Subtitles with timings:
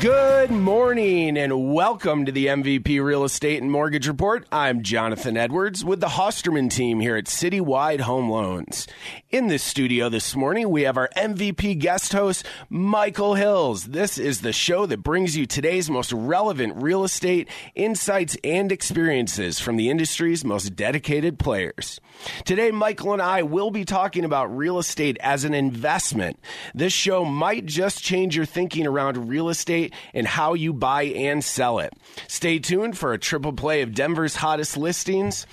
[0.00, 4.46] Good morning and welcome to the MVP Real Estate and Mortgage Report.
[4.52, 8.86] I'm Jonathan Edwards with the Hosterman team here at Citywide Home Loans.
[9.30, 13.84] In this studio this morning, we have our MVP guest host, Michael Hills.
[13.84, 19.58] This is the show that brings you today's most relevant real estate insights and experiences
[19.58, 22.00] from the industry's most dedicated players.
[22.44, 26.38] Today, Michael and I will be talking about real estate as an investment.
[26.74, 29.81] This show might just change your thinking around real estate
[30.14, 31.92] and how you buy and sell it.
[32.28, 35.46] Stay tuned for a triple play of Denver's hottest listings.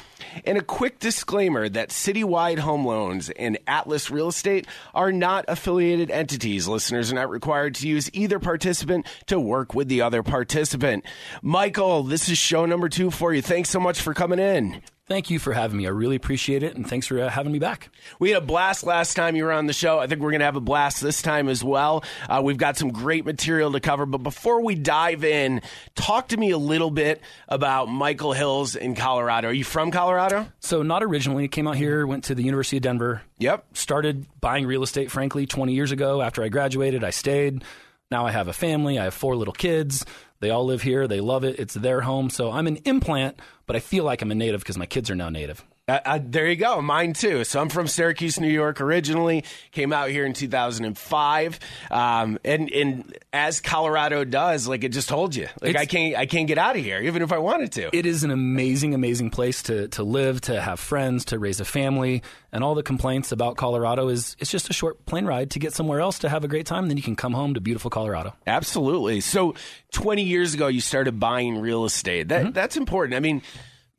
[0.45, 6.11] And a quick disclaimer that Citywide Home Loans and Atlas Real Estate are not affiliated
[6.11, 6.67] entities.
[6.67, 11.05] Listeners are not required to use either participant to work with the other participant.
[11.41, 13.41] Michael, this is show number two for you.
[13.41, 14.81] Thanks so much for coming in.
[15.09, 15.87] Thank you for having me.
[15.87, 17.89] I really appreciate it, and thanks for uh, having me back.
[18.19, 19.97] We had a blast last time you were on the show.
[19.97, 22.03] I think we're going to have a blast this time as well.
[22.29, 25.63] Uh, we've got some great material to cover, but before we dive in,
[25.95, 29.47] talk to me a little bit about Michael Hills in Colorado.
[29.47, 30.45] Are you from Colorado?
[30.59, 31.47] So, not originally.
[31.47, 33.23] Came out here, went to the University of Denver.
[33.39, 33.65] Yep.
[33.75, 36.21] Started buying real estate, frankly, 20 years ago.
[36.21, 37.63] After I graduated, I stayed.
[38.11, 38.99] Now I have a family.
[38.99, 40.05] I have four little kids.
[40.39, 41.07] They all live here.
[41.07, 41.59] They love it.
[41.59, 42.29] It's their home.
[42.29, 45.15] So I'm an implant, but I feel like I'm a native because my kids are
[45.15, 45.63] now native.
[45.89, 46.81] Uh, uh, there you go.
[46.81, 47.43] Mine too.
[47.43, 49.43] So I'm from Syracuse, New York originally.
[49.71, 51.59] Came out here in 2005.
[51.91, 56.15] Um, and, and as Colorado does, like it just told you, like It's- I can't,
[56.15, 57.95] I can't get out of here, even if I wanted to.
[57.95, 61.65] It is an amazing, amazing place to, to live, to have friends, to raise a
[61.65, 62.21] family.
[62.51, 65.73] And all the complaints about Colorado is it's just a short plane ride to get
[65.73, 66.87] somewhere else to have a great time.
[66.87, 68.33] Then you can come home to beautiful Colorado.
[68.47, 69.21] Absolutely.
[69.21, 69.55] So
[69.91, 72.27] 20 years ago, you started buying real estate.
[72.29, 72.51] That Mm-hmm.
[72.53, 73.15] that's important.
[73.15, 73.41] I mean,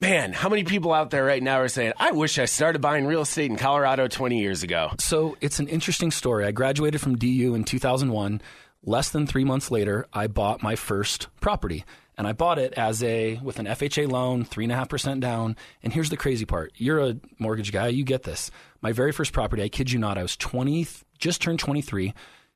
[0.00, 3.06] man, how many people out there right now are saying, "I wish I started buying
[3.06, 4.92] real estate in Colorado 20 years ago"?
[4.98, 6.46] So it's an interesting story.
[6.46, 8.40] I graduated from DU in 2001.
[8.82, 11.84] Less than three months later, I bought my first property.
[12.16, 15.20] And I bought it as a with an FHA loan, three and a half percent
[15.20, 15.56] down.
[15.82, 18.50] And here's the crazy part: you're a mortgage guy, you get this.
[18.82, 20.86] My very first property, I kid you not, I was 20,
[21.18, 22.12] just turned 23,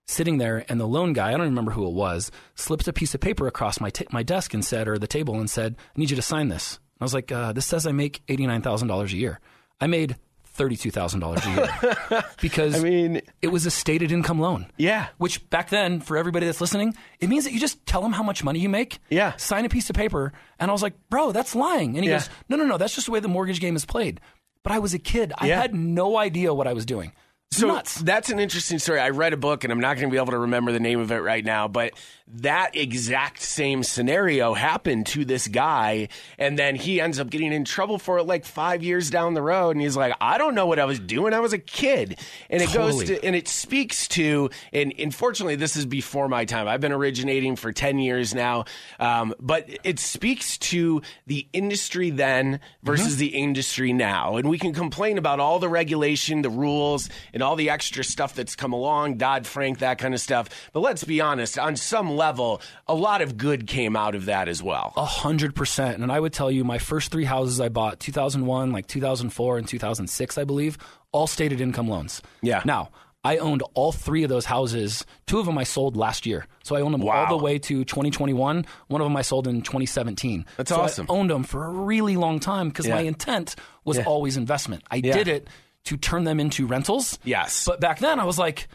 [0.06, 3.14] sitting there, and the loan guy, I don't remember who it was, slipped a piece
[3.14, 5.98] of paper across my ta my desk and said, or the table, and said, "I
[5.98, 8.62] need you to sign this." I was like, uh, "This says I make eighty nine
[8.62, 9.40] thousand dollars a year."
[9.80, 10.16] I made
[10.46, 14.66] thirty-two thousand dollars a year because I mean, it was a stated income loan.
[14.76, 15.08] Yeah.
[15.18, 18.22] Which back then, for everybody that's listening, it means that you just tell them how
[18.22, 19.00] much money you make.
[19.10, 19.34] Yeah.
[19.36, 20.32] Sign a piece of paper.
[20.60, 21.96] And I was like, bro, that's lying.
[21.96, 22.18] And he Yeah.
[22.18, 24.20] goes, no, no, no, that's just the way the mortgage game is played.
[24.62, 25.32] But I was a kid.
[25.36, 25.60] I Yeah.
[25.60, 27.10] had no idea what I was doing.
[27.50, 27.96] so Nuts.
[28.00, 28.98] that's an interesting story.
[29.00, 30.98] I read a book, and I'm not going to be able to remember the name
[31.00, 31.92] of it right now, but
[32.26, 36.08] that exact same scenario happened to this guy,
[36.38, 39.42] and then he ends up getting in trouble for it like five years down the
[39.42, 41.34] road, and he's like, "I don't know what I was doing.
[41.34, 42.18] I was a kid,"
[42.48, 46.66] and it goes to and it speaks to, and unfortunately, this is before my time.
[46.66, 48.64] I've been originating for ten years now,
[48.98, 54.72] um, but it speaks to the industry then versus the industry now, and we can
[54.72, 59.18] complain about all the regulation, the rules, and all the extra stuff that's come along,
[59.18, 60.48] Dodd Frank, that kind of stuff.
[60.72, 64.48] But let's be honest, on some level, a lot of good came out of that
[64.48, 64.92] as well.
[64.96, 66.02] A hundred percent.
[66.02, 69.68] And I would tell you, my first three houses I bought, 2001, like 2004 and
[69.68, 70.78] 2006, I believe,
[71.12, 72.22] all stated income loans.
[72.42, 72.62] Yeah.
[72.64, 72.90] Now,
[73.26, 75.06] I owned all three of those houses.
[75.26, 76.46] Two of them I sold last year.
[76.62, 77.24] So I owned them Wow.
[77.26, 78.66] all the way to 2021.
[78.88, 80.44] One of them I sold in 2017.
[80.58, 81.06] That's so awesome.
[81.08, 83.54] I owned them for a really long time because my intent
[83.84, 84.04] was Yeah.
[84.04, 84.82] always investment.
[84.90, 85.14] I Yeah.
[85.14, 85.48] did it
[85.84, 87.18] to turn them into rentals.
[87.24, 87.64] Yes.
[87.66, 88.68] But back then I was like,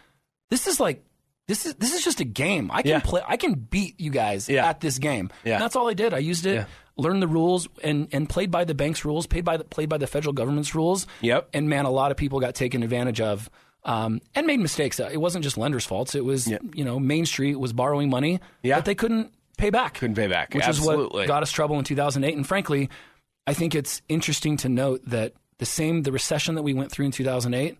[0.50, 1.04] this is like,
[1.50, 2.70] this is this is just a game.
[2.72, 3.00] I can Yeah.
[3.02, 3.22] play.
[3.28, 4.66] I can beat you guys Yeah.
[4.70, 5.30] at this game.
[5.44, 5.56] Yeah.
[5.56, 6.14] And that's all I did.
[6.14, 6.66] I used it,
[6.96, 9.98] learned the rules, and and played by the bank's rules, played by the played by
[9.98, 11.08] the federal government's rules.
[11.22, 11.50] Yep.
[11.54, 13.50] And man, a lot of people got taken advantage of.
[13.86, 15.00] Um, and made mistakes.
[15.00, 16.14] It wasn't just lenders' faults.
[16.14, 18.76] It was, you know, Main Street was borrowing money Yeah.
[18.76, 19.94] that they couldn't pay back.
[19.96, 20.54] Couldn't pay back.
[20.54, 22.36] Which is what got us trouble in 2008.
[22.36, 22.90] And frankly,
[23.48, 27.06] I think it's interesting to note that the same, the recession that we went through
[27.06, 27.78] in 2008,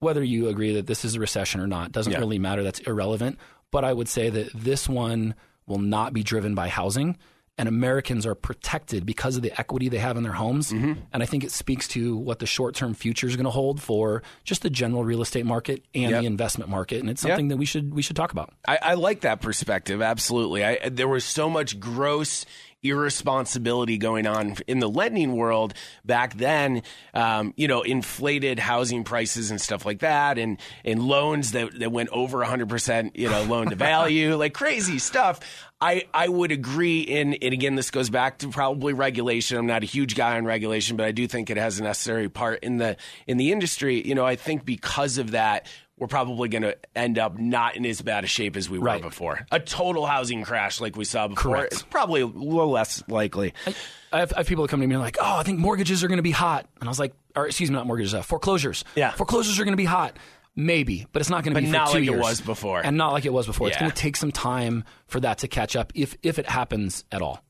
[0.00, 2.18] whether you agree that this is a recession or not, doesn't Yeah.
[2.18, 2.62] really matter.
[2.62, 3.38] That's irrelevant.
[3.70, 5.34] But I would say that this one
[5.66, 7.16] will not be driven by housing.
[7.58, 10.72] and Americans are protected because of the equity they have in their homes.
[10.72, 10.92] Mm-hmm.
[11.12, 13.82] And I think it speaks to what the short term future is going to hold
[13.82, 16.20] for just the general real estate market and yep.
[16.22, 17.00] the investment market.
[17.00, 17.50] And it's something yep.
[17.50, 18.54] that we should we should talk about.
[18.66, 20.00] I, I like that perspective.
[20.00, 20.64] Absolutely.
[20.64, 22.46] I, there was so much gross
[22.82, 25.74] irresponsibility going on in the lending world
[26.04, 26.82] back then.
[27.14, 31.92] Um, you know, inflated housing prices and stuff like that, and and loans that that
[31.92, 35.40] went over 100 percent, you know, loan to value, like crazy stuff.
[35.82, 39.56] I, I would agree in and again this goes back to probably regulation.
[39.56, 42.28] I'm not a huge guy on regulation, but I do think it has a necessary
[42.28, 42.96] part in the
[43.26, 44.06] in the industry.
[44.06, 45.66] You know, I think because of that,
[46.00, 48.86] we're probably going to end up not in as bad a shape as we were
[48.86, 49.02] right.
[49.02, 49.46] before.
[49.52, 51.74] A total housing crash like we saw before Correct.
[51.74, 53.52] is probably a little less likely.
[53.66, 53.74] I,
[54.10, 56.02] I, have, I, have, people that come to me and like, oh, I think mortgages
[56.02, 56.66] are going to be hot.
[56.80, 58.82] And I was like, or excuse me, not mortgages, uh, foreclosures.
[58.96, 59.10] Yeah.
[59.10, 60.16] Foreclosures are going to be hot.
[60.56, 62.16] Maybe, but it's not going to be for not two like years.
[62.16, 62.80] it was before.
[62.84, 63.68] And not like it was before.
[63.68, 63.74] Yeah.
[63.74, 67.04] It's going to take some time for that to catch up if, if it happens
[67.12, 67.44] at all.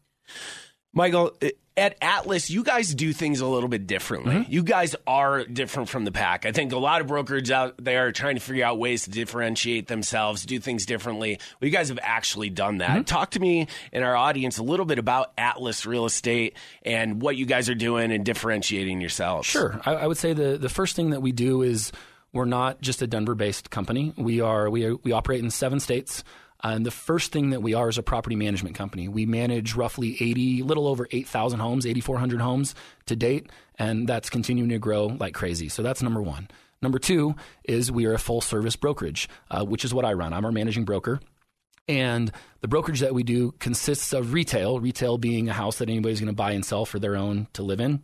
[0.92, 1.32] Michael,
[1.80, 4.34] at Atlas, you guys do things a little bit differently.
[4.34, 4.52] Mm-hmm.
[4.52, 6.44] You guys are different from the pack.
[6.44, 9.10] I think a lot of brokers out there are trying to figure out ways to
[9.10, 11.38] differentiate themselves, do things differently.
[11.60, 12.90] Well, you guys have actually done that.
[12.90, 13.02] Mm-hmm.
[13.04, 17.36] Talk to me and our audience a little bit about Atlas Real Estate and what
[17.36, 19.48] you guys are doing and differentiating yourselves.
[19.48, 19.80] Sure.
[19.86, 21.92] I, I would say the, the first thing that we do is
[22.34, 24.12] we're not just a Denver based company.
[24.18, 26.24] We are we are, we operate in seven states.
[26.62, 29.08] Uh, and the first thing that we are is a property management company.
[29.08, 32.74] We manage roughly 80, little over 8,000 homes, 8,400 homes
[33.06, 35.68] to date, and that's continuing to grow like crazy.
[35.68, 36.48] So that's number one.
[36.82, 37.34] Number two
[37.64, 40.32] is we are a full service brokerage, uh, which is what I run.
[40.32, 41.20] I'm our managing broker.
[41.88, 42.30] And
[42.60, 46.28] the brokerage that we do consists of retail, retail being a house that anybody's going
[46.28, 48.02] to buy and sell for their own to live in.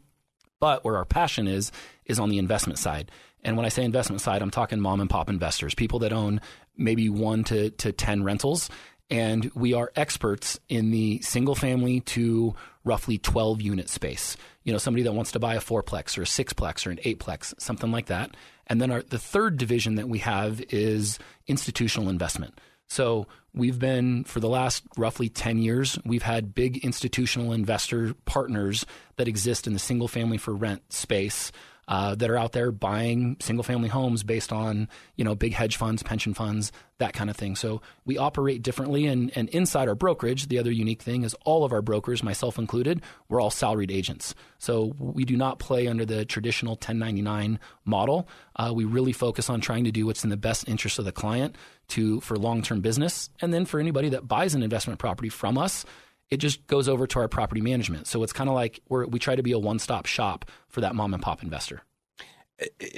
[0.58, 1.70] But where our passion is,
[2.04, 3.10] is on the investment side.
[3.44, 6.40] And when I say investment side, I'm talking mom and pop investors, people that own
[6.76, 8.70] maybe one to, to 10 rentals.
[9.08, 14.36] And we are experts in the single family to roughly 12 unit space.
[14.64, 17.54] You know, somebody that wants to buy a fourplex or a sixplex or an eightplex,
[17.60, 18.36] something like that.
[18.66, 22.58] And then our, the third division that we have is institutional investment.
[22.88, 28.86] So we've been, for the last roughly 10 years, we've had big institutional investor partners
[29.16, 31.52] that exist in the single family for rent space
[31.88, 35.76] uh, that are out there buying single family homes based on you know big hedge
[35.76, 37.56] funds, pension funds, that kind of thing.
[37.56, 41.64] So we operate differently, and, and inside our brokerage, the other unique thing is all
[41.64, 44.34] of our brokers, myself included, we're all salaried agents.
[44.58, 48.28] So we do not play under the traditional 1099 model.
[48.56, 51.12] Uh, we really focus on trying to do what's in the best interest of the
[51.12, 51.56] client
[51.88, 55.58] to for long term business, and then for anybody that buys an investment property from
[55.58, 55.84] us
[56.30, 58.06] it just goes over to our property management.
[58.06, 60.94] So it's kind of like we try to be a one stop shop for that
[60.94, 61.82] mom and pop investor.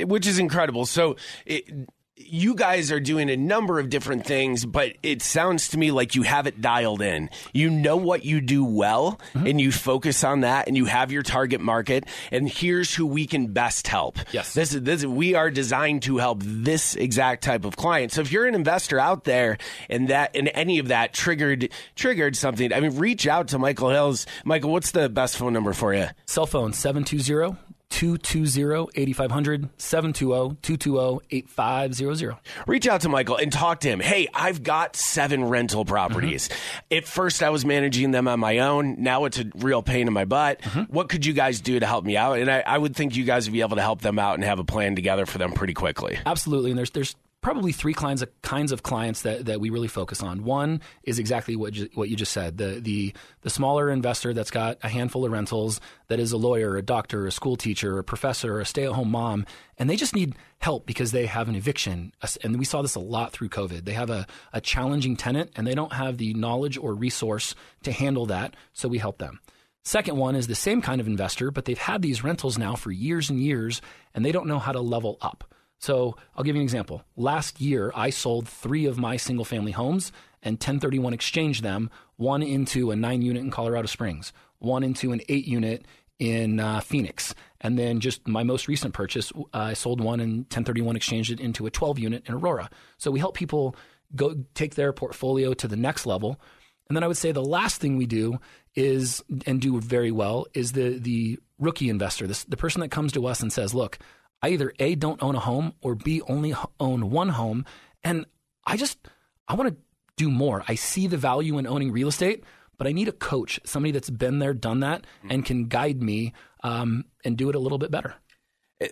[0.05, 0.87] Which is incredible.
[0.87, 5.79] So it, you guys are doing a number of different things, but it sounds to
[5.79, 7.31] me like you have it dialed in.
[7.53, 9.47] You know what you do well, mm-hmm.
[9.47, 12.05] and you focus on that, and you have your target market.
[12.31, 14.19] And here's who we can best help.
[14.33, 15.05] Yes, this is this.
[15.05, 18.13] We are designed to help this exact type of client.
[18.13, 22.37] So if you're an investor out there, and that and any of that triggered triggered
[22.37, 24.27] something, I mean, reach out to Michael Hills.
[24.45, 26.07] Michael, what's the best phone number for you?
[26.27, 34.01] Cell phone 720 220-8500 720-220-8500 reach out to michael and talk to him.
[34.01, 36.49] Hey i've got seven rental properties.
[36.49, 36.99] Mm-hmm.
[36.99, 39.03] at first i was managing them on my own.
[39.03, 40.61] Now it's a real pain in my butt.
[40.61, 40.93] Mm-hmm.
[40.93, 42.39] what could you guys do to help me out?
[42.39, 44.45] And I, I, would think you guys would be able to help them out and
[44.45, 46.19] have a plan together for them pretty quickly.
[46.27, 46.71] Absolutely.
[46.71, 50.23] And there's there's probably three kinds of kinds of clients that, that we really focus
[50.23, 50.45] on.
[50.45, 54.51] One is exactly what you, what you just said the the the smaller investor that's
[54.51, 58.05] got a handful of rentals that is a lawyer, a doctor, a school teacher, a
[58.05, 59.47] professor, a stay at home mom,
[59.79, 62.13] and they just need help because they have an eviction.
[62.43, 63.85] And we saw this a lot through COVID.
[63.85, 67.55] They have a, a challenging tenant and they don't have the knowledge or resource
[67.85, 69.41] to handle that, so we help them.
[69.85, 72.91] Second one is the same kind of investor, but they've had these rentals now for
[72.91, 73.81] years and years,
[74.13, 75.55] and they don't know how to level up.
[75.79, 77.03] So I'll give you an example.
[77.17, 82.43] Last year, I sold three of my single family homes and 1031 exchanged them, one
[82.43, 85.85] into a nine unit in Colorado Springs, one into an eight unit
[86.19, 87.35] in uh, Phoenix.
[87.61, 91.41] And then just my most recent purchase, uh, I sold one and 1031 exchanged it
[91.41, 92.71] into a 12 unit in Aurora.
[92.99, 93.77] So we help people
[94.15, 96.41] go take their portfolio to the next level.
[96.89, 98.41] And then I would say the last thing we do
[98.75, 103.13] is and do very well is the the rookie investor, this, the person that comes
[103.13, 103.99] to us and says, "Look,
[104.43, 107.65] I either A, don't own a home or B, only own one home.
[108.05, 108.27] And
[108.67, 108.99] I just,
[109.47, 109.77] I want to
[110.17, 110.65] do more.
[110.69, 112.45] I see the value in owning real estate,
[112.77, 115.31] but I need a coach, somebody that's been there, done that, mm-hmm.
[115.31, 118.15] and can guide me um, and do it a little bit better.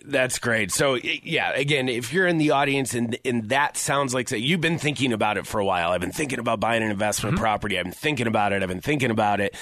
[0.05, 0.73] That's great.
[0.73, 4.59] So yeah, again, if you're in the audience and and that sounds like say, you've
[4.59, 5.91] been thinking about it for a while.
[5.91, 7.43] I've been thinking about buying an investment mm-hmm.
[7.43, 7.79] property.
[7.79, 8.61] I've been thinking about it.
[8.61, 9.55] I've been thinking about it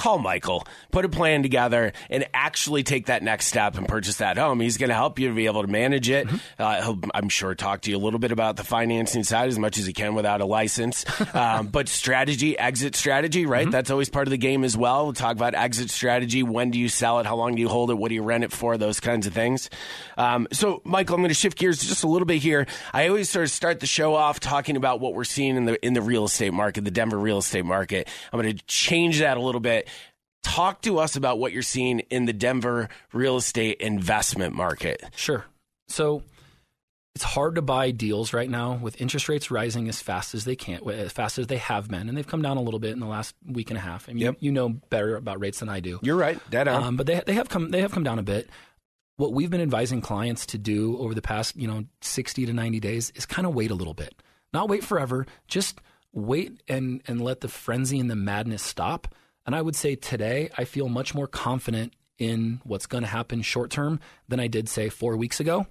[0.00, 4.38] call Michael, put a plan together, and actually take that next step and purchase that
[4.38, 4.58] home.
[4.60, 6.26] He's going to help you to be able to manage it.
[6.26, 6.62] Mm-hmm.
[6.62, 9.58] Uh, he'll, I'm sure, talk to you a little bit about the financing side as
[9.58, 11.04] much as he can without a license.
[11.34, 13.64] um, but strategy, exit strategy, right?
[13.64, 13.72] Mm-hmm.
[13.72, 15.04] That's always part of the game as well.
[15.04, 16.42] We'll talk about exit strategy.
[16.42, 17.26] When do you sell it?
[17.26, 17.94] How long do you hold it?
[17.94, 18.78] What do you rent it for?
[18.78, 19.68] Those kinds of things.
[20.16, 22.66] Um, so, Michael, I'm going to shift gears just a little bit here.
[22.94, 25.84] I always sort of start the show off talking about what we're seeing in the
[25.84, 28.08] in the real estate market, the Denver real estate market.
[28.32, 29.88] I'm going to change that a little bit.
[30.42, 35.02] Talk to us about what you're seeing in the Denver real estate investment market.
[35.14, 35.44] Sure.
[35.88, 36.22] So
[37.14, 40.56] it's hard to buy deals right now with interest rates rising as fast as they
[40.56, 43.00] can, as fast as they have been, and they've come down a little bit in
[43.00, 44.08] the last week and a half.
[44.08, 44.36] And you, Yep.
[44.40, 45.98] you know better about rates than I do.
[46.02, 46.82] You're right, dead on.
[46.82, 48.48] Um, but they they have come they have come down a bit.
[49.16, 52.80] What we've been advising clients to do over the past you know sixty to ninety
[52.80, 54.14] days is kind of wait a little bit,
[54.54, 55.80] not wait forever, just
[56.12, 59.14] wait and and let the frenzy and the madness stop.
[59.50, 63.42] And I would say today I feel much more confident in what's going to happen
[63.42, 65.66] short term than I did say four weeks ago,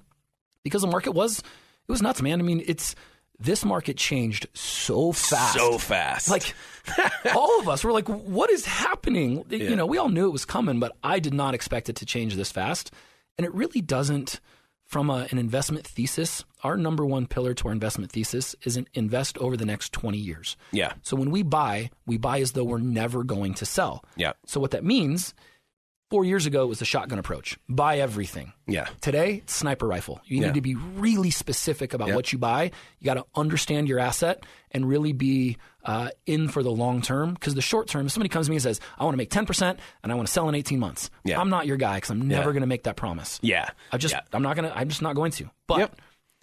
[0.65, 1.43] because the market was it
[1.87, 2.41] was nuts, man.
[2.41, 2.93] I mean, it's
[3.39, 6.29] this market changed so fast, so fast.
[6.29, 6.53] like
[7.33, 9.45] all of us were like, what is happening?
[9.49, 12.05] You know, we all knew it was coming, but I did not expect it to
[12.05, 12.91] change this fast.
[13.37, 14.41] And it really doesn't,
[14.89, 18.87] from a, an investment thesis, our number one pillar to our investment thesis is an
[18.95, 20.57] invest over the next 20 years.
[20.71, 24.03] yeah, So when we buy, we buy as though we're never going to sell.
[24.15, 25.35] yeah, So what that means,
[26.09, 28.51] four years ago, it was the shotgun approach buy everything.
[28.67, 30.19] yeah, Today, it's sniper rifle.
[30.25, 30.47] You Yeah.
[30.47, 32.15] need to be really specific about Yep.
[32.15, 32.71] what you buy.
[32.99, 37.33] You got to understand your asset and really be uh, in for the long term.
[37.35, 39.29] Because the short term, if somebody comes to me and says, I want to make
[39.29, 41.39] 10% and I want to sell in 18 months, Yeah.
[41.39, 42.53] I'm not your guy because I'm never Yeah.
[42.53, 43.39] going to make that promise.
[43.41, 43.69] yeah.
[43.91, 44.13] I just.
[44.33, 45.49] I'm not going to, I'm just not going to.
[45.67, 46.01] But Yep.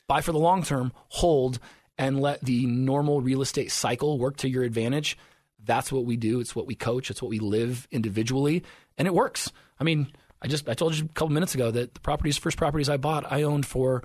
[0.09, 1.59] buy for the long term, hold,
[1.99, 5.19] and let the normal real estate cycle work to your advantage.
[5.65, 6.41] That's what we do.
[6.41, 7.11] It's what we coach.
[7.11, 8.63] It's what we live individually,
[8.99, 9.53] and it works.
[9.81, 10.13] I mean,
[10.43, 12.97] I just I told you a couple minutes ago that the properties, first properties I
[12.97, 14.03] bought, I owned for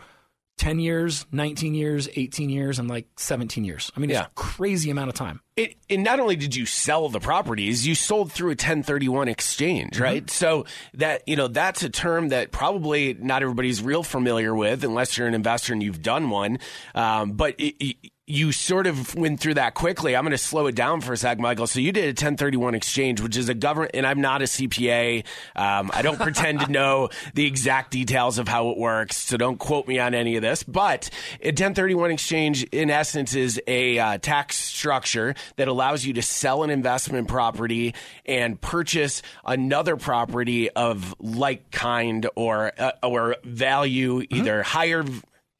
[0.57, 3.91] ten years, nineteen years, eighteen years, and like seventeen years.
[3.95, 4.25] I mean, it's Yeah.
[4.25, 5.41] a crazy amount of time.
[5.57, 9.93] it, and not only did you sell the properties, you sold through a 1031 exchange,
[9.93, 10.03] Mm-hmm.
[10.03, 10.29] right?
[10.29, 15.17] So that, you know, that's a term that probably not everybody's real familiar with unless
[15.17, 16.57] you're an investor and you've done one.
[16.95, 20.15] Um, but it, it, you sort of went through that quickly.
[20.15, 21.67] I'm going to slow it down for a sec, Michael.
[21.67, 25.25] So you did a 1031 exchange, which is a government, and I'm not a CPA.
[25.55, 29.57] Um, I don't pretend to know the exact details of how it works, so don't
[29.57, 30.63] quote me on any of this.
[30.63, 31.09] But
[31.41, 36.63] a 1031 exchange, in essence, is a uh, tax structure that allows you to sell
[36.63, 44.61] an investment property and purchase another property of like kind or uh, or value, either
[44.63, 45.03] higher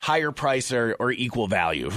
[0.01, 1.89] higher price or, or equal value.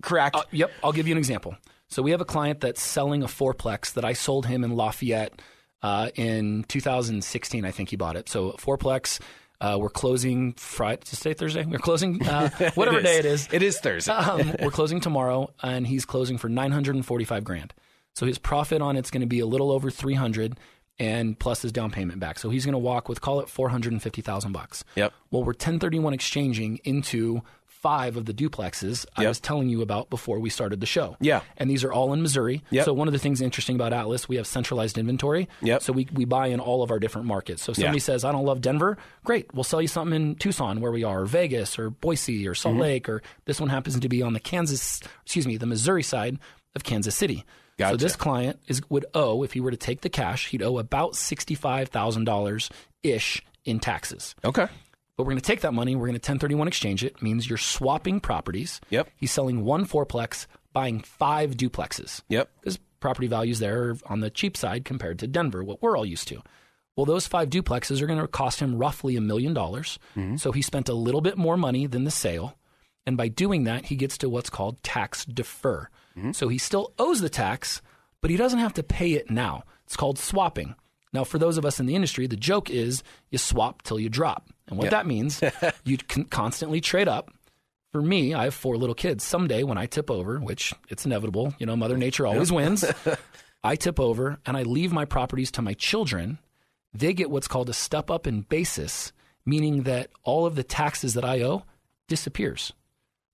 [0.00, 0.36] Correct?
[0.36, 1.56] Uh, yep, I'll give you an example.
[1.88, 5.40] So we have a client that's selling a fourplex that I sold him in Lafayette
[5.82, 7.64] uh, in 2016.
[7.64, 8.28] I think he bought it.
[8.28, 9.20] So fourplex.
[9.60, 11.02] Uh, we're closing Friday.
[11.04, 11.64] Today Thursday.
[11.64, 13.48] We're closing uh, whatever It day it is.
[13.52, 14.10] It is Thursday.
[14.12, 17.72] um, we're closing tomorrow, and he's closing for 945 grand.
[18.16, 20.58] So his profit on it's going to be a little over 300,
[20.98, 22.38] and plus his down payment back.
[22.38, 24.84] So he's going to walk with call it 450,000 bucks.
[24.94, 25.12] Yep.
[25.30, 29.28] Well, we're 1031 exchanging into five of the duplexes I Yep.
[29.28, 31.16] was telling you about before we started the show.
[31.18, 31.40] Yeah.
[31.56, 32.62] And these are all in Missouri.
[32.70, 32.84] Yep.
[32.84, 35.48] So one of the things interesting about Atlas, we have centralized inventory.
[35.62, 35.82] Yep.
[35.82, 37.60] So we, we buy in all of our different markets.
[37.64, 38.02] So if somebody Yeah.
[38.02, 39.52] says, I don't love Denver, great.
[39.52, 42.60] We'll sell you something in Tucson where we are, or Vegas, or Boise, or Mm-hmm.
[42.62, 46.04] Salt Lake, or this one happens to be on the Kansas, excuse me, the Missouri
[46.04, 46.38] side
[46.76, 47.44] of Kansas City.
[47.82, 47.98] Gotcha.
[47.98, 50.78] So this client is would owe, if he were to take the cash, he'd owe
[50.78, 52.70] about $65,000
[53.02, 54.34] ish in taxes.
[54.44, 54.68] okay.
[55.14, 57.58] But we're going to take that money, we're going to 1031 exchange it, means you're
[57.58, 58.80] swapping properties.
[58.88, 59.10] Yep.
[59.14, 62.22] He's selling one fourplex, buying five duplexes.
[62.30, 62.50] Yep.
[62.60, 66.06] Because property values there are on the cheap side compared to Denver, what we're all
[66.06, 66.42] used to.
[66.96, 69.98] Well, those five duplexes are going to cost him roughly a million dollars.
[70.16, 70.36] Mm-hmm.
[70.36, 72.56] So he spent a little bit more money than the sale.
[73.06, 75.88] And by doing that, he gets to what's called tax defer.
[76.16, 76.32] Mm-hmm.
[76.32, 77.82] So he still owes the tax,
[78.20, 79.64] but he doesn't have to pay it now.
[79.84, 80.74] It's called swapping.
[81.12, 84.08] Now, for those of us in the industry, the joke is you swap till you
[84.08, 84.48] drop.
[84.68, 85.42] And what that means,
[85.84, 87.30] you can constantly trade up.
[87.90, 89.22] For me, I have four little kids.
[89.22, 92.84] Someday when I tip over, which it's inevitable, you know, Mother Nature always wins,
[93.64, 96.38] I tip over and I leave my properties to my children.
[96.94, 99.12] They get what's called a step up in basis,
[99.44, 101.64] meaning that all of the taxes that I owe
[102.08, 102.72] disappears,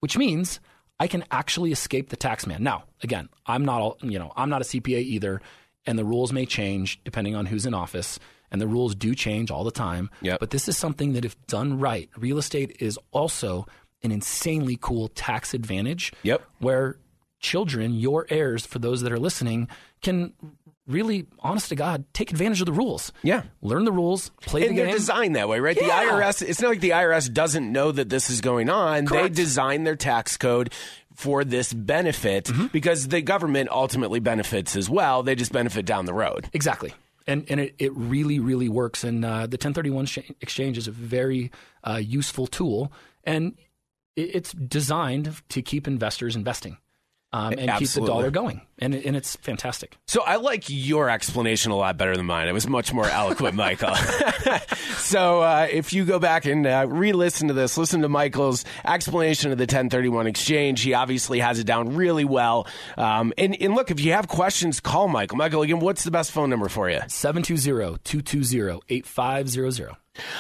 [0.01, 0.61] which means
[1.01, 2.63] I can actually escape the tax man.
[2.63, 5.41] Now, again, I'm not, all, you know, I'm not a CPA either,
[5.87, 8.19] and the rules may change depending on who's in office,
[8.51, 10.11] and the rules do change all the time.
[10.23, 10.41] Yep.
[10.41, 13.67] But this is something that, if done right, real estate is also
[14.03, 16.13] an insanely cool tax advantage.
[16.23, 16.43] Yep.
[16.59, 16.99] Where
[17.41, 19.69] children, your heirs, for those that are listening,
[20.03, 20.33] can
[20.89, 23.13] really, honest to God, take advantage of the rules.
[23.23, 23.43] Yeah.
[23.63, 24.95] Learn the rules, play and the they're game.
[24.97, 25.77] designed that way, right?
[25.81, 25.87] Yeah.
[26.07, 29.05] The IRS, it's not like the IRS doesn't know that this is going on.
[29.05, 30.73] They design their tax code
[31.15, 32.67] for this benefit Mm-hmm.
[32.69, 35.23] because the government ultimately benefits as well.
[35.23, 36.49] They just benefit down the road.
[36.53, 36.95] Exactly.
[37.27, 39.05] And, and it, it really, really works.
[39.05, 41.51] And uh, the 1031 sh- exchange is a very
[41.85, 42.91] uh, useful tool.
[43.25, 43.59] And
[44.17, 46.79] it's designed to keep investors investing
[47.33, 48.63] um, and keep the dollar going.
[48.79, 49.99] And, and it's fantastic.
[50.07, 52.49] So I like your explanation a lot better than mine.
[52.49, 53.95] It was much more eloquent, Michael.
[54.97, 59.53] so uh, if you go back and uh, re-listen to this, listen to Michael's explanation
[59.53, 60.81] of the 1031 exchange.
[60.81, 62.67] He obviously has it down really well.
[62.97, 65.37] Um, and, and look, if you have questions, call Michael.
[65.37, 67.01] Michael, again, what's the best phone number for you?
[67.09, 69.97] 720 220 8500.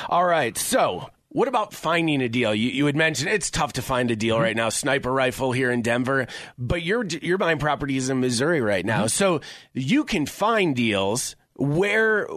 [0.08, 0.56] All right.
[0.56, 2.54] So, what about finding a deal?
[2.54, 4.42] You, you had mentioned it's tough to find a deal Mm-hmm.
[4.42, 4.68] right now.
[4.70, 6.26] Sniper rifle here in Denver,
[6.58, 9.08] but you're you're buying properties in Missouri right now, Mm-hmm.
[9.08, 9.40] so
[9.72, 11.36] you can find deals.
[11.60, 12.28] Where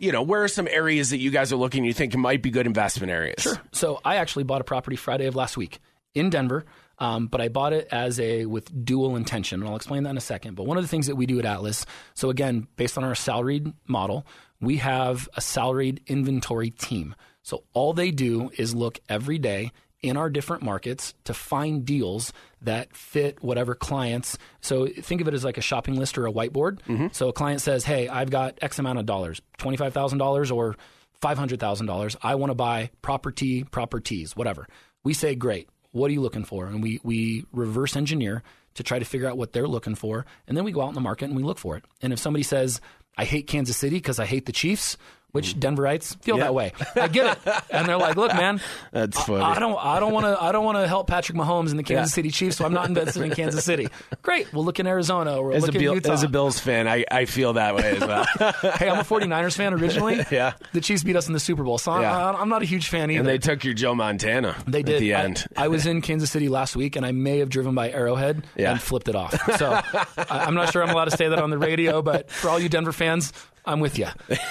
[0.00, 1.84] you know where are some areas that you guys are looking?
[1.84, 3.40] You think might be good investment areas?
[3.42, 3.60] Sure.
[3.72, 5.78] So I actually bought a property Friday of last week
[6.12, 6.64] in Denver,
[6.98, 10.16] um, but I bought it as a with dual intention, and I'll explain that in
[10.16, 10.56] a second.
[10.56, 13.14] But one of the things that we do at Atlas, so again, based on our
[13.14, 14.26] salaried model,
[14.60, 17.14] we have a salaried inventory team.
[17.44, 19.70] So all they do is look every day
[20.02, 24.36] in our different markets to find deals that fit whatever clients.
[24.60, 26.80] So think of it as like a shopping list or a whiteboard.
[26.88, 27.06] Mm-hmm.
[27.12, 30.50] So a client says, "Hey, I've got X amount of dollars, twenty five thousand dollars,
[30.50, 30.76] or
[31.20, 32.16] five hundred thousand dollars.
[32.22, 34.66] I want to buy property, properties, whatever."
[35.04, 35.68] We say, "Great.
[35.92, 38.42] What are you looking for?" And we we reverse engineer
[38.74, 40.94] to try to figure out what they're looking for, and then we go out in
[40.94, 41.84] the market and we look for it.
[42.02, 42.80] And if somebody says,
[43.16, 44.98] "I hate Kansas City because I hate the Chiefs,"
[45.34, 45.60] which mm.
[45.60, 48.60] Denverites feel that way, I get it, and they're like, "Look, man,
[48.92, 49.42] That's funny.
[49.42, 51.82] I, don't, I don't want to, I don't want to help Patrick Mahomes and the
[51.82, 52.14] Kansas Yeah.
[52.14, 53.88] City Chiefs, so I'm not invested in Kansas City."
[54.22, 57.24] Great, we'll look in Arizona or As a, Bill, as a Bills fan, I, I
[57.24, 58.24] feel that way as well.
[58.78, 60.20] hey, I'm a 49ers fan originally.
[60.30, 60.52] Yeah.
[60.72, 62.30] the Chiefs beat us in the Super Bowl, so I'm- Yeah.
[62.30, 63.20] I'm not a huge fan either.
[63.20, 64.56] and they took your Joe Montana.
[64.66, 64.94] They did.
[64.96, 65.44] at the I- end.
[65.56, 68.70] I, was in Kansas City last week, and I may have driven by Arrowhead Yeah.
[68.70, 69.34] and flipped it off.
[69.58, 72.48] So I, I'm not sure I'm allowed to say that on the radio, but for
[72.48, 73.32] all you Denver fans,
[73.64, 74.06] I'm with you.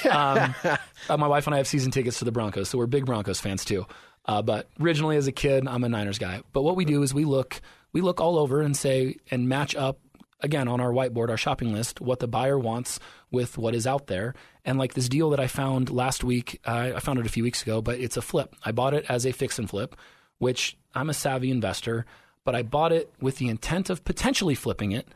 [0.10, 0.55] Um,
[1.10, 3.40] uh, my wife and I have season tickets to the Broncos, so we're big Broncos
[3.40, 3.85] fans too.
[4.25, 6.42] Uh, but originally, as a kid, I'm a Niners guy.
[6.53, 7.61] But what we do is we look,
[7.92, 10.00] we look all over and say and match up
[10.40, 13.00] again on our whiteboard, our shopping list, what the buyer wants
[13.31, 14.33] with what is out there.
[14.66, 17.44] And like this deal that I found last week, uh, I found it a few
[17.44, 18.55] weeks ago, but it's a flip.
[18.64, 19.96] I bought it as a fix and flip,
[20.37, 22.05] which I'm a savvy investor,
[22.46, 25.07] but I bought it with the intent of potentially flipping it.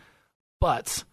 [0.60, 1.04] But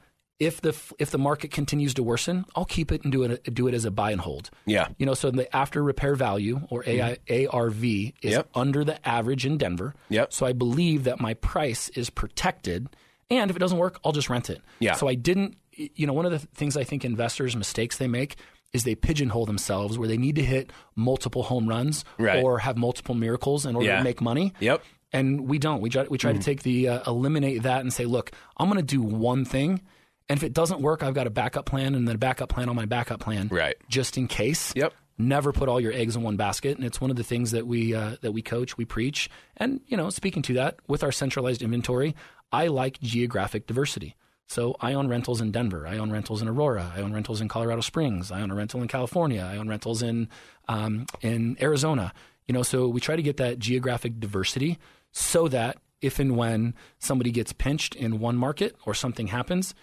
[0.45, 3.67] if the if the market continues to worsen, I'll keep it and do it do
[3.69, 4.51] it as a buy and hold.
[4.67, 4.89] Yeah.
[4.99, 7.19] You know, so the after repair value or AI,
[7.51, 8.49] ARV is Yep.
[8.55, 9.95] under the average in Denver.
[10.11, 10.33] Yep.
[10.33, 12.89] So I believe that my price is protected,
[13.31, 14.61] and if it doesn't work, I'll just rent it.
[14.79, 14.95] Yeah.
[14.95, 15.57] So I didn't.
[15.77, 18.37] You know, one of the things I think investors mistakes they make
[18.73, 22.43] is they pigeonhole themselves where they need to hit multiple home runs Right.
[22.43, 23.99] or have multiple miracles in order Yeah.
[23.99, 24.53] to make money.
[24.61, 24.83] Yep.
[25.13, 25.81] And we don't.
[25.81, 26.39] We try, we try Mm.
[26.39, 29.81] to take the uh, eliminate that and say, look, I'm going to do one thing,
[30.29, 32.69] and if it doesn't work, I've got a backup plan and then a backup plan
[32.69, 33.77] on my backup plan, Right.
[33.89, 34.73] Just in case.
[34.75, 34.93] Yep.
[35.17, 37.69] Never put all your eggs in one basket, and it's one of the things that
[37.69, 41.13] we uh, that we coach, we preach, and you know, speaking to that, with our
[41.13, 42.17] centralized inventory,
[42.51, 44.17] I like geographic diversity.
[44.49, 45.87] So I own rentals in Denver.
[45.87, 46.93] I own rentals in Aurora.
[46.95, 48.31] I own rentals in Colorado Springs.
[48.31, 49.43] I own a rental in California.
[49.43, 50.29] I own rentals in
[50.69, 52.13] um, in Arizona.
[52.47, 54.79] You know, so we try to get that geographic diversity
[55.13, 59.75] so that if and when somebody gets pinched in one market or something happens,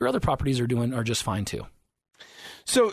[0.00, 1.66] your other properties are doing are just fine too.
[2.64, 2.92] So,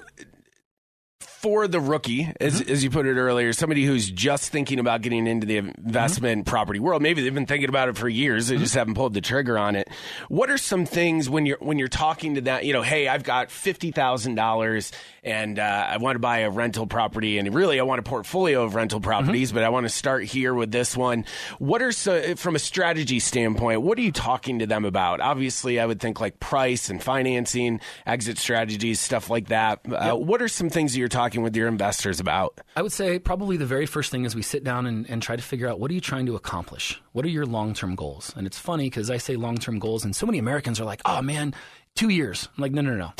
[1.19, 2.71] for the rookie, as, Mm-hmm.
[2.71, 6.49] as you put it earlier, somebody who's just thinking about getting into the investment Mm-hmm.
[6.49, 9.21] property world, maybe they've been thinking about it for years, they just haven't pulled the
[9.21, 9.87] trigger on it.
[10.29, 12.65] What are some things when you're when you're talking to that?
[12.65, 14.91] You know, hey, I've got fifty thousand dollars
[15.27, 18.63] and uh, I want to buy a rental property, and really I want a portfolio
[18.63, 19.03] of rental Mm-hmm.
[19.07, 21.25] properties, but I want to start here with this one.
[21.59, 23.81] What are so, from a strategy standpoint?
[23.81, 25.19] What are you talking to them about?
[25.21, 29.81] Obviously, I would think like price and financing, exit strategies, stuff like that.
[29.87, 32.59] Uh, what are some things that you're talking with your investors about?
[32.75, 35.35] I would say probably the very first thing is we sit down and, and try
[35.35, 36.99] to figure out what are you trying to accomplish?
[37.11, 38.33] What are your long term goals?
[38.37, 41.01] And it's funny because I say long term goals, and so many Americans are like,
[41.05, 41.53] oh man,
[41.97, 42.47] two years.
[42.55, 43.11] I'm like, no, no, no.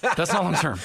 [0.16, 0.78] That's not long term.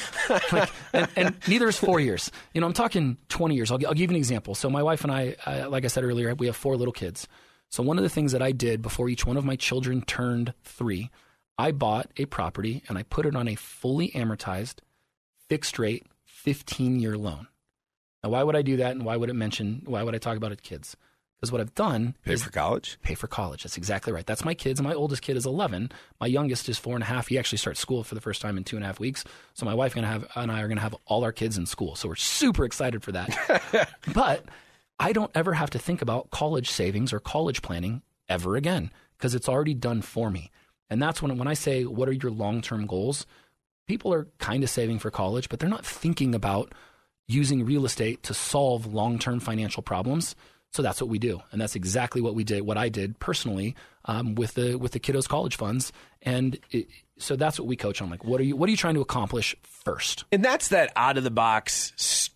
[0.52, 2.32] Like, and, and neither is four years.
[2.54, 3.72] You know, I'm talking 20 years.
[3.72, 4.56] I'll, I'll give you an example.
[4.56, 7.28] So, my wife and I, uh, like I said earlier, we have four little kids.
[7.70, 10.54] So, one of the things that I did before each one of my children turned
[10.64, 11.12] three,
[11.58, 14.76] I bought a property and I put it on a fully amortized,
[15.48, 17.48] fixed rate, 15 year loan.
[18.24, 19.84] Now, why would I do that, and why would it mention?
[19.86, 20.96] Why would I talk about it, kids?
[21.46, 22.98] Because what I've done Pay for college?
[23.04, 23.62] pay for college.
[23.62, 24.26] That's exactly right.
[24.26, 24.82] That's my kids.
[24.82, 25.92] My oldest kid is 11.
[26.20, 27.28] My youngest is four and a half.
[27.28, 29.24] He actually starts school for the first time in two and a half weeks.
[29.54, 31.96] So my wife gonna have and I are gonna have all our kids in school.
[31.96, 33.90] So we're super excited for that.
[34.14, 34.46] but
[35.00, 39.36] I don't ever have to think about college savings or college planning ever again because
[39.36, 40.50] it's already done for me.
[40.90, 43.28] And that's when when I say what are your long term goals,
[43.88, 46.74] people are kind of saving for college, but they're not thinking about
[47.28, 50.36] using real estate to solve long term financial problems.
[50.76, 52.64] So that's what we do, and that's exactly what we did.
[52.66, 57.38] What I did personally um, with the with the kiddos' college funds, and it, so
[57.38, 58.10] that's what we coach on.
[58.10, 60.26] Like, what are you what are you trying to accomplish first?
[60.34, 62.30] And that's that out of the box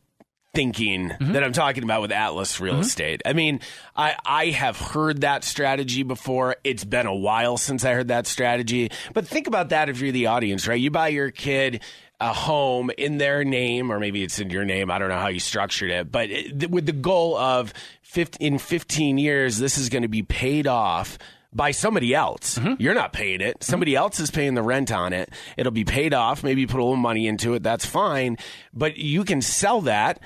[0.56, 1.34] thinking Mm-hmm.
[1.34, 3.22] that I'm talking about with Atlas Real Estate.
[3.26, 3.60] I mean,
[3.94, 6.56] I I have heard that strategy before.
[6.64, 8.90] It's been a while since I heard that strategy.
[9.14, 10.80] But think about that if you're the audience, right?
[10.80, 11.82] You buy your kid
[12.20, 14.92] a home in their name, or maybe it's in your name.
[14.92, 18.58] I don't know how you structured it, but it, with the goal of 50, in
[18.58, 21.18] 15 years, this is going to be paid off
[21.54, 22.60] by somebody else.
[22.60, 22.82] Mm-hmm.
[22.82, 23.64] You're not paying it.
[23.64, 25.32] Somebody else is paying the rent on it.
[25.58, 26.44] It'll be paid off.
[26.44, 27.64] Maybe you put a little money into it.
[27.64, 28.38] That's fine.
[28.74, 30.20] But you can sell that.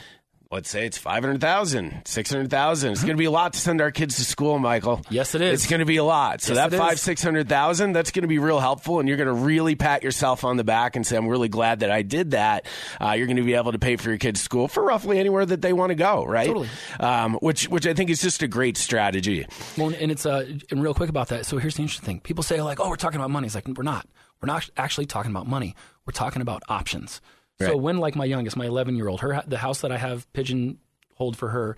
[0.54, 2.92] Let's say it's 500,000, 600,000.
[2.92, 5.02] It's going to be a lot to send our kids to school, Michael.
[5.10, 5.62] Yes, it is.
[5.62, 6.42] It's going to be a lot.
[6.42, 9.00] So Yes, that five, 600,000, that's going to be real helpful.
[9.00, 11.80] And you're going to really pat yourself on the back and say, I'm really glad
[11.80, 12.68] that I did that.
[13.02, 15.44] Uh, you're going to be able to pay for your kids' school for roughly anywhere
[15.44, 16.46] that they want to go, right?
[16.46, 16.70] Totally.
[17.00, 19.48] Um, which, which I think is just a great strategy.
[19.76, 21.48] Well, and it's uh, and real quick about that.
[21.48, 23.68] So here's the interesting thing: people say like, "Oh, we're talking about money." It's like
[23.68, 24.08] we're not.
[24.40, 25.76] We're not actually talking about money.
[26.06, 27.22] We're talking about options.
[27.60, 30.32] So when like my youngest, my 11 year old, her the house that I have
[30.34, 30.80] pigeon
[31.16, 31.78] hold for her,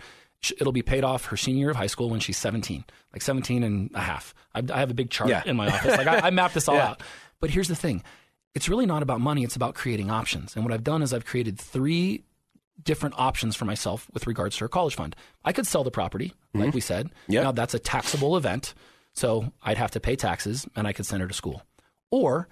[0.59, 2.83] it'll be paid off her senior year of high school when she's 17,
[3.13, 4.33] like 17 and a half.
[4.55, 5.43] I, I have a big chart Yeah.
[5.45, 5.97] in my office.
[5.97, 6.89] Like I, I mapped this all Yeah.
[6.89, 7.03] out.
[7.39, 8.03] But here's the thing:
[8.55, 9.43] it's really not about money.
[9.43, 10.55] It's about creating options.
[10.55, 12.23] And what I've done is I've created three
[12.83, 15.15] different options for myself with regards to her college fund.
[15.43, 16.75] I could sell the property, like mm-hmm.
[16.75, 17.09] we said.
[17.27, 17.43] Yep.
[17.43, 18.73] Now that's a taxable event,
[19.13, 21.61] so I'd have to pay taxes and I could send her to school.
[22.11, 22.47] Or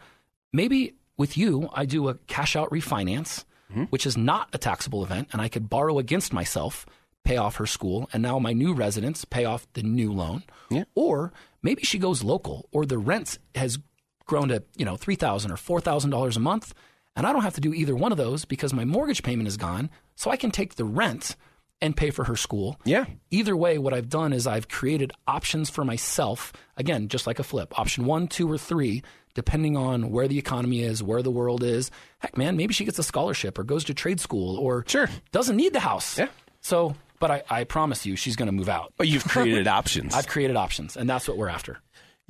[0.52, 3.84] maybe with you, I do a cash out refinance, mm-hmm.
[3.86, 6.86] which is not a taxable event, and I could borrow against myself,
[7.24, 10.44] pay off her school, and now my new residents pay off the new loan.
[10.70, 10.84] Yeah.
[10.96, 13.80] Or maybe she goes local, or the rent has
[14.26, 16.74] grown to you know three thousand or four thousand dollars a month,
[17.16, 19.58] and I don't have to do either one of those because my mortgage payment is
[19.58, 21.36] gone, so I can take the rent
[21.82, 22.80] and pay for her school.
[22.86, 23.06] Yeah.
[23.30, 26.54] Either way, what I've done is I've created options for myself.
[26.78, 30.82] Again, just like a flip, option one, two, or three, depending on where the economy
[30.84, 31.92] is, where the world is.
[32.20, 35.10] Heck, man, maybe she gets a scholarship or goes to trade school or Sure.
[35.32, 36.18] doesn't need the house.
[36.18, 36.28] Yeah.
[36.62, 38.94] So, but I, I promise you, she's going to move out.
[38.98, 40.14] But you've created options.
[40.14, 41.80] I've created options, and that's what we're after.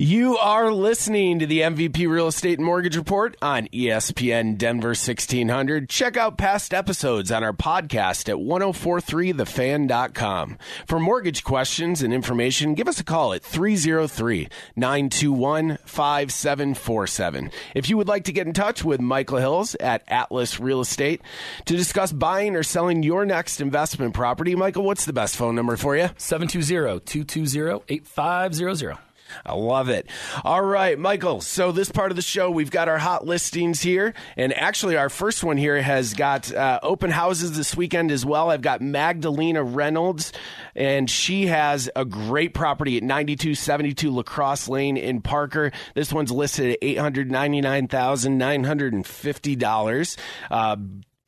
[0.00, 5.88] You are listening to the MVP Real Estate and Mortgage Report on ESPN Denver 1600.
[5.88, 10.58] Check out past episodes on our podcast at 1043thefan.com.
[10.88, 17.52] For mortgage questions and information, give us a call at 303 921 5747.
[17.76, 21.22] If you would like to get in touch with Michael Hills at Atlas Real Estate
[21.66, 25.76] to discuss buying or selling your next investment property, Michael, what's the best phone number
[25.76, 26.08] for you?
[26.18, 28.98] 720-220-8500.
[29.44, 30.06] I love it.
[30.44, 31.40] All right, Michael.
[31.40, 35.08] So this part of the show, we've got our hot listings here, and actually, our
[35.08, 38.50] first one here has got uh, open houses this weekend as well.
[38.50, 40.32] I've got Magdalena Reynolds,
[40.74, 45.72] and she has a great property at 9272 Lacrosse Lane in Parker.
[45.94, 50.16] This one's listed at eight hundred ninety nine thousand nine hundred and fifty dollars.
[50.50, 50.76] Uh,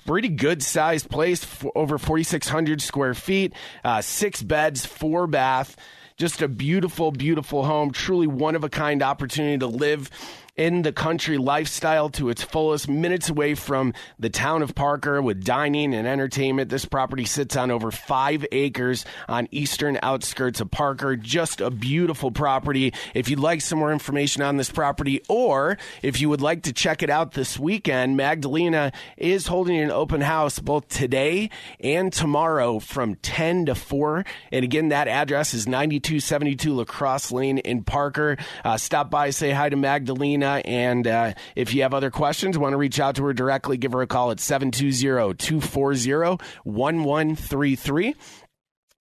[0.06, 3.52] pretty good sized place, over 4,600 square feet,
[3.84, 5.76] uh, six beds, four bath.
[6.16, 7.90] Just a beautiful, beautiful home.
[7.90, 10.10] Truly one of a kind opportunity to live
[10.56, 12.88] in the country lifestyle to its fullest.
[12.88, 16.70] Minutes away from the town of Parker with dining and entertainment.
[16.70, 21.16] This property sits on over five acres on eastern outskirts of Parker.
[21.16, 22.94] Just a beautiful property.
[23.14, 26.72] If you'd like some more information on this property or if you would like to
[26.72, 32.78] check it out this weekend, Magdalena is holding an open house both today and tomorrow
[32.78, 34.24] from 10 to 4.
[34.52, 38.38] And again, that address is 9272 Lacrosse Lane in Parker.
[38.64, 40.45] Uh, stop by, say hi to Magdalena.
[40.46, 43.92] And uh, if you have other questions, want to reach out to her directly, give
[43.92, 48.14] her a call at 720 240 1133.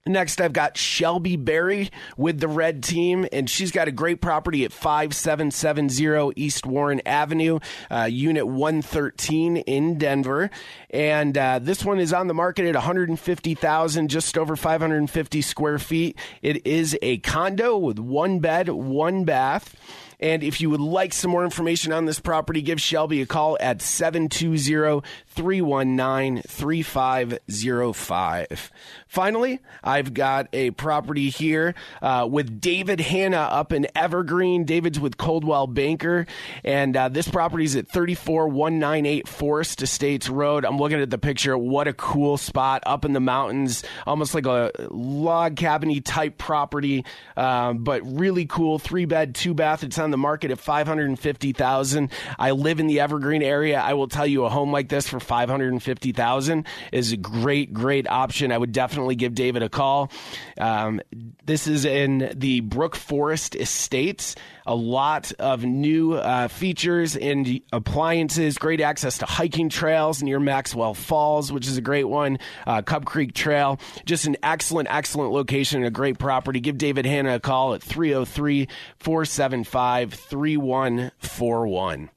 [0.08, 4.64] Next, I've got Shelby Berry with the red team, and she's got a great property
[4.64, 7.58] at 5770 East Warren Avenue,
[7.90, 10.52] uh, Unit 113 in Denver.
[10.92, 16.20] And uh, this one is on the market at 150,000, just over 550 square feet.
[16.44, 19.76] It is a condo with one bed, one bath.
[20.20, 23.58] And if you would like some more information on this property, give Shelby a call
[23.60, 28.72] at 720 319 3505.
[29.08, 34.66] Finally, I've got a property here uh, with David Hanna up in Evergreen.
[34.66, 36.26] David's with Coldwell Banker,
[36.64, 40.66] and uh, this property is at 34198 Forest Estates Road.
[40.66, 41.58] I'm looking at the picture.
[41.58, 47.06] What a cool spot up in the mountains, almost like a log cabiny type property,
[47.38, 48.80] um, but really cool.
[48.80, 49.84] Three bed, two bath.
[49.84, 53.80] It's on the market at 550000 I live in the Evergreen area.
[53.80, 58.52] I will tell you, a home like this for 550000 is a great, great option.
[58.52, 60.12] I would definitely give David a call.
[60.60, 61.02] Um,
[61.44, 64.36] this is in the Brook Forest Estates.
[64.68, 70.96] A lot of new uh, features and appliances, great access to hiking trails near Maxwell
[70.96, 73.80] Falls, which is a great one, uh, Cub Creek Trail.
[74.06, 76.60] Just an excellent, excellent location and a great property.
[76.60, 78.68] Give David Hanna a call at 303
[79.00, 82.10] 475 3141.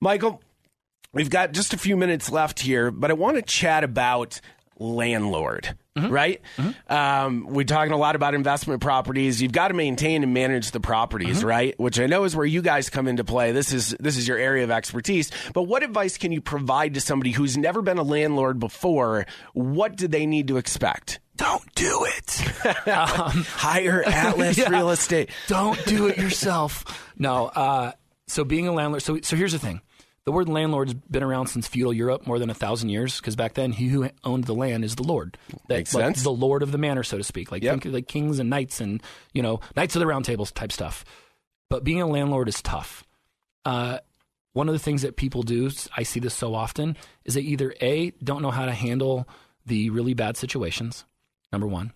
[0.00, 0.42] Michael,
[1.12, 4.40] we've got just a few minutes left here, but I want to chat about
[4.78, 5.76] landlord.
[5.96, 6.12] Mm-hmm.
[6.12, 6.40] Right?
[6.56, 6.92] Mm-hmm.
[6.92, 9.42] Um, we're talking a lot about investment properties.
[9.42, 11.46] You've got to maintain and manage the properties, mm-hmm.
[11.46, 11.80] right?
[11.80, 13.50] Which I know is where you guys come into play.
[13.50, 15.32] This is this is your area of expertise.
[15.54, 19.26] But what advice can you provide to somebody who's never been a landlord before?
[19.54, 21.18] What do they need to expect?
[21.36, 22.66] Don't do it.
[22.88, 25.30] um, Hire Atlas yeah, Real Estate.
[25.46, 27.12] Don't do it yourself.
[27.16, 27.46] No.
[27.46, 27.92] Uh,
[28.26, 29.02] so being a landlord.
[29.02, 29.80] So so here's the thing
[30.28, 33.54] the word landlord's been around since feudal Europe more than a thousand years because back
[33.54, 35.38] then he who owned the land is the lord.
[35.68, 36.22] That, Makes like, sense.
[36.22, 37.50] The lord of the manor, so to speak.
[37.50, 37.80] Like yep.
[37.80, 41.02] think like kings and knights and you know knights of the round tables type stuff.
[41.70, 43.04] But being a landlord is tough.
[43.64, 44.00] Uh,
[44.52, 47.74] one of the things that people do, I see this so often, is they either
[47.80, 49.26] a don't know how to handle
[49.64, 51.06] the really bad situations.
[51.52, 51.94] Number one.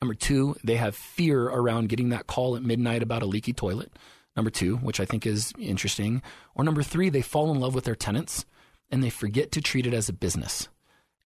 [0.00, 3.90] Number two, they have fear around getting that call at midnight about a leaky toilet
[4.38, 6.22] number two, which I think is interesting.
[6.54, 8.46] Or number three, they fall in love with their tenants
[8.90, 10.68] and they forget to treat it as a business.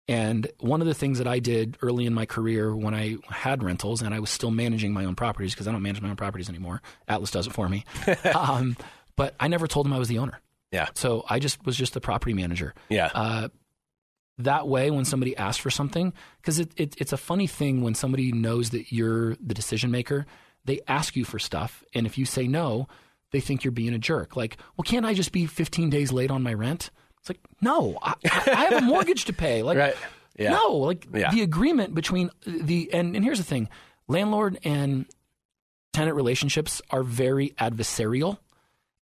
[0.08, 3.62] And one of the things that I did early in my career when I had
[3.62, 6.16] rentals and I was still managing my own properties, because I don't manage my own
[6.16, 7.84] properties anymore, Atlas does it for me.
[8.34, 8.76] um,
[9.14, 10.40] but I never told them I was the owner.
[10.72, 10.88] Yeah.
[10.94, 12.74] So I just was just the property manager.
[12.88, 13.10] Yeah.
[13.14, 13.48] Uh,
[14.38, 17.94] that way, when somebody asks for something, because it, it, it's a funny thing when
[17.94, 20.26] somebody knows that you're the decision maker
[20.64, 22.88] they ask you for stuff, and if you say no,
[23.32, 24.36] they think you're being a jerk.
[24.36, 26.90] Like, well, can't I just be 15 days late on my rent?
[27.18, 29.62] It's like, no, I, I have a mortgage to pay.
[29.62, 29.96] Like, right.
[30.36, 30.50] yeah.
[30.50, 31.30] no, like yeah.
[31.30, 33.68] the agreement between the and and here's the thing,
[34.08, 35.06] landlord and
[35.92, 38.38] tenant relationships are very adversarial,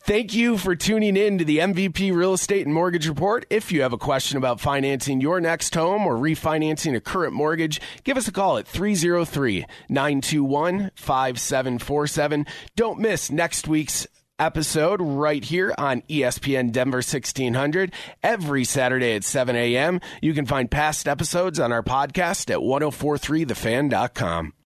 [0.00, 3.46] Thank you for tuning in to the MVP Real Estate and Mortgage Report.
[3.50, 7.80] If you have a question about financing your next home or refinancing a current mortgage,
[8.04, 12.46] give us a call at 303 921 5747.
[12.74, 14.06] Don't miss next week's
[14.38, 20.00] episode right here on ESPN Denver 1600 every Saturday at 7 a.m.
[20.20, 24.52] You can find past episodes on our podcast at 1043thefan.com.